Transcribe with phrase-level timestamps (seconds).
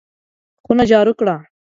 [0.63, 1.35] خونه جارو کړه!